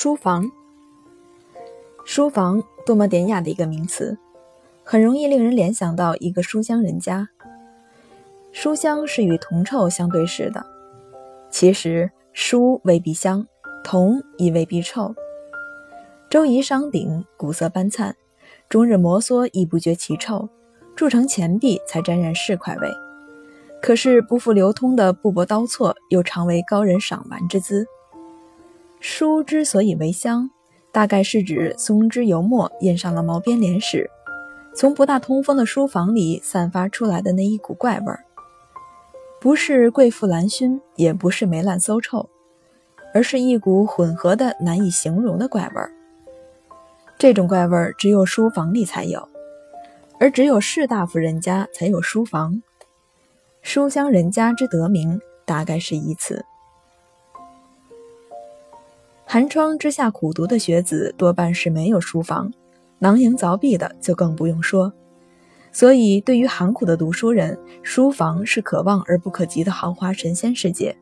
[0.00, 0.48] 书房，
[2.04, 4.16] 书房多么典雅的一个名词，
[4.84, 7.28] 很容易令人联想到一个书香人家。
[8.52, 10.64] 书香是与铜臭相对视的，
[11.50, 13.44] 其实书未必香，
[13.82, 15.12] 铜亦未必臭。
[16.30, 18.14] 周仪商鼎，古色斑灿，
[18.68, 20.48] 终日摩挲亦不觉其臭，
[20.94, 22.88] 铸成钱币才沾染市侩味。
[23.82, 27.84] 可是不复流通的布帛刀错，又常为高人赏玩之资。
[29.00, 30.50] 书之所以为香，
[30.92, 34.10] 大概是指松脂油墨印上了毛边莲时，
[34.74, 38.24] 从不大通风的书房里散发出来的那一股怪味儿，
[39.40, 42.28] 不是贵妇兰熏，也不是霉烂馊臭，
[43.14, 45.92] 而是一股混合的难以形容的怪味儿。
[47.16, 49.28] 这种怪味儿只有书房里才有，
[50.18, 52.62] 而只有士大夫人家才有书房。
[53.62, 56.44] 书香人家之得名，大概是以此。
[59.30, 62.50] 寒窗之下苦读的学子多半是没有书房，
[62.98, 64.90] 囊萤凿壁的就更不用说。
[65.70, 70.96] 所以，对于寒苦的读书人，书房是可望而不可及的豪华神仙世界。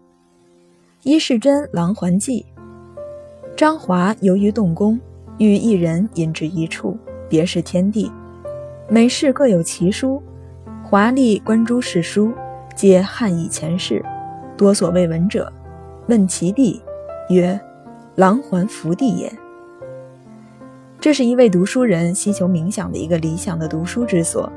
[1.05, 2.45] 伊世珍《琅环记》，
[3.57, 4.99] 张华由于动工，
[5.39, 8.11] 与一人隐至一处，别是天地。
[8.89, 10.21] 每室各有其书，
[10.83, 12.33] 华丽观诸世书，
[12.75, 14.05] 皆汉以前世，
[14.57, 15.53] 多所未闻者。
[16.09, 16.83] 问其地，
[17.31, 17.61] 曰。
[18.17, 19.31] 琅环福地也。
[20.98, 24.50] 这是一位读书人希求冥想的一个理想的读书之所，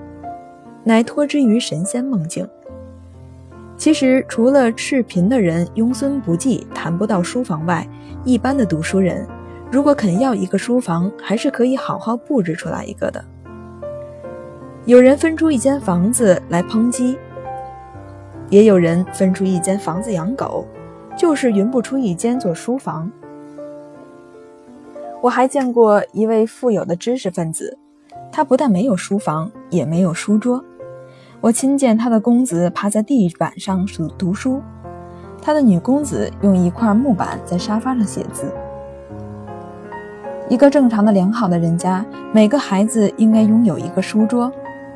[0.86, 2.48] 乃托之于神仙梦境。
[3.76, 7.86] 其实，除了赤贫的人庸孙不济谈不到书房外，
[8.24, 9.28] 一般的读书人，
[9.70, 13.24] 如果肯要一个书房，还是可以好好布置出来一个的。
[14.86, 17.18] 有人分出一间房子来抨击，
[18.50, 20.66] 也有人分出一间房子养狗，
[21.18, 23.12] 就是匀不出一间做书房。
[25.22, 27.78] 我还见过一位富有的知识分子，
[28.32, 30.64] 他不但没有书房，也没有书桌。
[31.42, 34.62] 我亲见他的公子趴在地板上读读书，
[35.42, 38.50] 他的女公子用一块木板在沙发上写字。
[40.48, 44.50] 一个正常的良好的人家，每个孩子应该拥有一个书桌，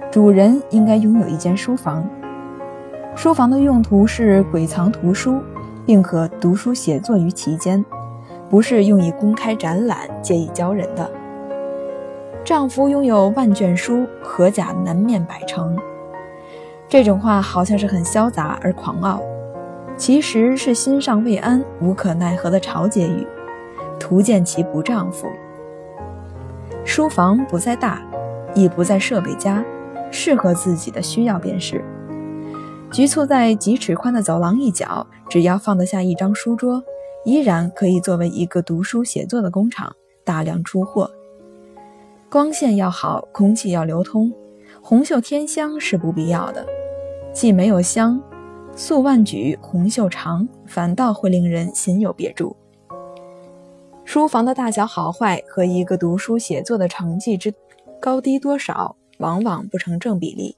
[0.09, 2.07] 主人应该拥有一间书房。
[3.13, 5.41] 书房的用途是鬼藏图书，
[5.85, 7.83] 并可读书写作于其间。
[8.53, 11.09] 不是用以公开展览、借以教人的。
[12.45, 15.75] 丈夫拥有万卷书，何甲南面百城。
[16.87, 19.19] 这种话好像是很潇洒而狂傲，
[19.97, 23.25] 其实是心上未安、无可奈何的嘲解语。
[23.99, 25.27] 图见其不丈夫。
[26.85, 28.03] 书房不在大，
[28.53, 29.65] 亦不在设备佳，
[30.11, 31.83] 适合自己的需要便是。
[32.91, 36.83] 局促在几尺宽的走廊一角，只要放得下一张书桌。
[37.25, 41.09] 依然可以作为一个读书写作的工厂，大量出货。
[42.29, 44.33] 光线要好，空气要流通，
[44.81, 46.65] 红袖添香是不必要的。
[47.31, 48.21] 既没有香，
[48.75, 52.55] 素万举红袖长，反倒会令人心有别注。
[54.03, 57.53] 书房的大小好坏和一个读书写作的成绩之
[58.01, 60.57] 高低多少，往往不成正比例。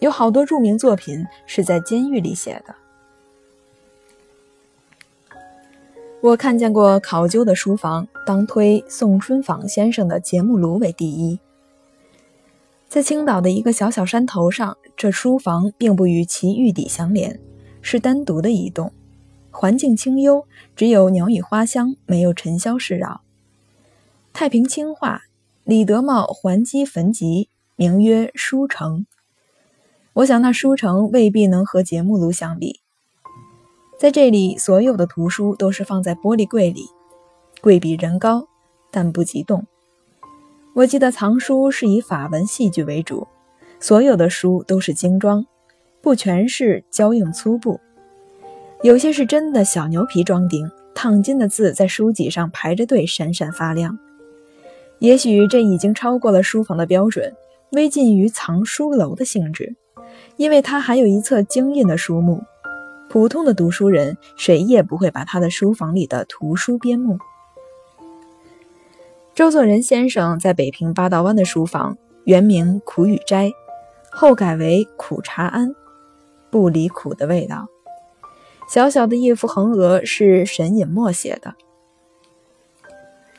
[0.00, 2.74] 有好多著名作品是在监狱里写的。
[6.20, 11.38] 我看见过考究的书房，当推宋春舫先生的节目炉为第一。
[12.88, 17.38] 在青岛的一个小小山头上，这书房并不与其玉邸相连，
[17.80, 18.92] 是单独的一栋，
[19.52, 23.20] 环境清幽，只有鸟语花香，没有尘嚣世扰。
[24.32, 25.22] 太平清化，
[25.62, 29.06] 李德茂还击焚集，名曰书城。
[30.14, 32.80] 我想那书城未必能和节目炉相比。
[33.98, 36.86] 在这里，所有的图书都是放在玻璃柜里，
[37.60, 38.46] 柜比人高，
[38.92, 39.66] 但不急动。
[40.72, 43.26] 我记得藏书是以法文戏剧为主，
[43.80, 45.44] 所有的书都是精装，
[46.00, 47.80] 不全是胶硬粗布，
[48.82, 53.98] 有些是真的小牛皮装订，烫金的字在书脊上排着队，闪闪发亮。
[55.00, 57.34] 也许这已经超过了书房的标准，
[57.72, 59.74] 微近于藏书楼的性质，
[60.36, 62.44] 因为它还有一册精印的书目。
[63.08, 67.18] 普通的读书人，谁也不会把他的书房里的图书编目。
[69.34, 73.50] 周作人先生在北平八道湾的书房，原名苦雨斋，
[74.10, 75.74] 后改为苦茶庵，
[76.50, 77.68] 不离苦的味道。
[78.68, 81.54] 小小的一幅横额是沈尹默写的，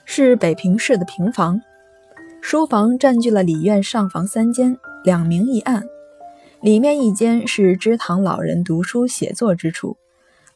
[0.04, 1.62] 是北平市的平房，
[2.42, 5.84] 书房占据了里院上房三间，两明一暗。
[6.62, 9.96] 里面一间是知堂老人读书写作之处，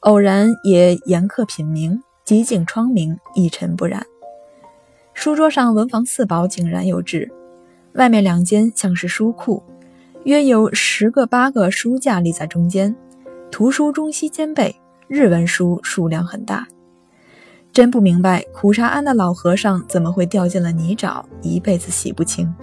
[0.01, 4.05] 偶然也严刻品茗，极尽窗明，一尘不染。
[5.13, 7.31] 书桌上文房四宝井然有致，
[7.93, 9.63] 外面两间像是书库，
[10.25, 12.93] 约有十个八个书架立在中间，
[13.49, 14.75] 图书中西兼备，
[15.07, 16.67] 日文书数量很大。
[17.71, 22.53] 真不明白苦茶庵的老和尚怎么会掉进了泥沼，一辈子洗不清。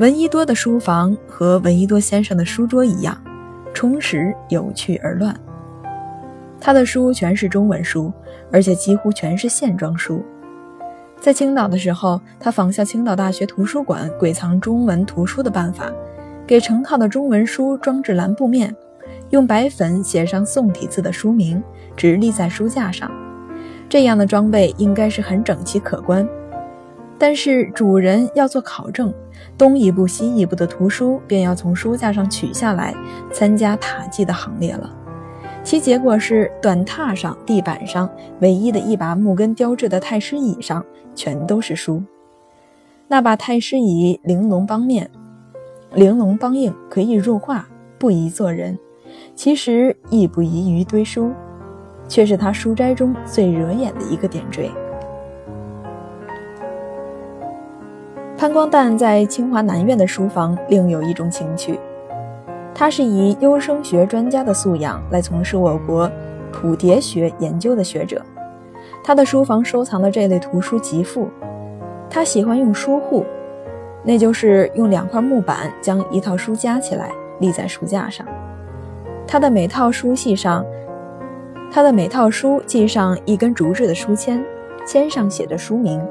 [0.00, 3.14] 闻一多的书房和闻一多先生的书桌一样，
[3.74, 5.38] 充实、有趣而乱。
[6.58, 8.10] 他的书全是中文书，
[8.50, 10.24] 而且几乎全是线装书。
[11.20, 15.92] 在青岛的时候，他仿效青岛大学图书馆鬼藏中文图书的办法，
[16.46, 18.74] 给成套的中文书装置蓝布面，
[19.28, 21.62] 用白粉写上宋体字的书名。
[21.94, 23.10] 直立在书架上，
[23.86, 26.26] 这样的装备应该是很整齐可观。
[27.20, 29.12] 但是主人要做考证，
[29.58, 32.94] 东一步西一步的图书便要从书架上取下来，
[33.30, 34.90] 参加塔记的行列了。
[35.62, 38.08] 其结果是，短榻上、地板上
[38.40, 40.82] 唯一的一把木根雕制的太师椅上，
[41.14, 42.02] 全都是书。
[43.06, 45.10] 那把太师椅玲珑邦面，
[45.92, 47.68] 玲珑邦硬，可以入画，
[47.98, 48.78] 不宜做人。
[49.34, 51.30] 其实亦不宜于堆书。
[52.08, 54.68] 却是他书斋中最惹眼的一个点缀。
[58.40, 61.78] 潘光旦在清华南院的书房另有一种情趣，
[62.74, 66.10] 他是以优生学专家的素养来从事我国
[66.50, 68.24] 谱牒学研究的学者。
[69.04, 71.28] 他的书房收藏的这类图书极富，
[72.08, 73.26] 他喜欢用书户，
[74.02, 78.26] 那就是用两块木板将一套书夹起来立在书架上。
[79.26, 80.64] 他的每套书系上。
[81.70, 84.42] 他的每套书系上一根竹制的书签，
[84.86, 86.02] 签上写着书名。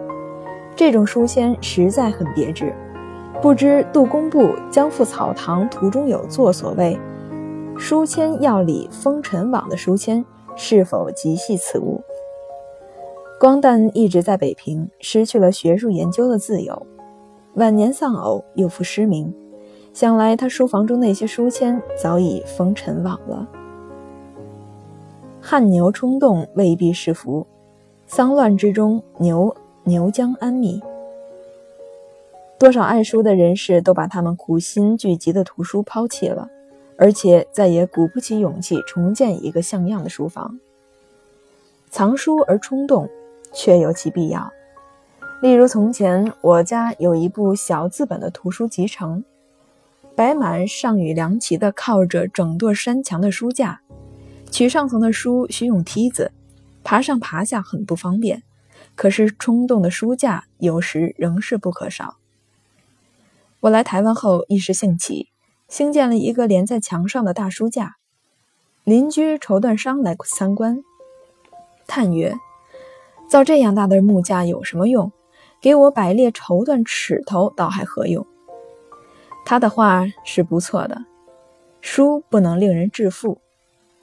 [0.80, 2.74] 这种书签实在很别致。
[3.42, 6.98] 不知杜工部《江赴草堂图中有作》所谓
[7.78, 10.24] “书签要理风尘网”的书签，
[10.56, 12.02] 是否即系此物？
[13.42, 16.88] 光旦一直在北平，失去了学术研究的自由。
[17.56, 19.34] 晚年丧偶，又复失明，
[19.92, 23.46] 想来他书房中那些书签早已风尘网了。
[25.42, 27.46] 汗牛充栋，未必是福。
[28.08, 29.54] 丧乱之中，牛
[29.90, 30.80] 牛江安谧。
[32.60, 36.48] 多少爱书的人士都把他们苦心聚集的图书抛弃了，
[36.96, 40.60] 而且再也鼓不起勇气重建一个像样的书房。
[41.90, 43.10] 藏书而冲动，
[43.52, 44.52] 确有其必要。
[45.42, 49.24] 例如，从前我家有一部小字本的图书集成，
[50.16, 53.82] 摆满上与梁齐的靠着整座山墙的书架。
[54.52, 56.32] 取上层的书需用梯子，
[56.84, 58.44] 爬上爬下很不方便。
[59.00, 62.18] 可是冲动的书架有时仍是不可少。
[63.62, 65.30] 我来台湾后一时兴起，
[65.70, 67.96] 兴建了一个连在墙上的大书架。
[68.84, 70.84] 邻居绸缎商来参观，
[71.88, 72.36] 叹曰
[73.32, 75.14] ：“造这样大的木架有什么用？
[75.62, 78.28] 给我摆列绸缎尺头倒还合用。”
[79.48, 81.06] 他的话是不错的，
[81.80, 83.40] 书不能令人致富。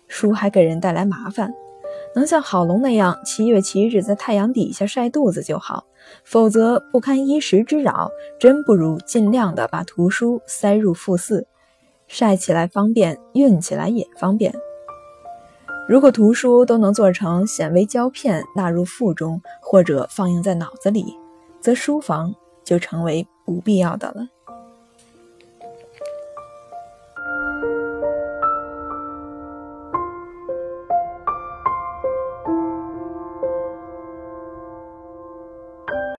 [0.08, 1.52] 书还给人带来麻烦，
[2.16, 5.84] 能像郝龙那样七月七日在太阳底下晒肚子就好，
[6.24, 8.10] 否则不堪衣食之扰，
[8.40, 11.44] 真不如尽量的把图书塞入腹饲，
[12.08, 14.54] 晒起来方便，运起来也方便。
[15.86, 21.04] 如果图书都能做成显微胶片纳入腹中，或者放映在脑子里，
[21.60, 24.26] 则书房就成为不必要的了。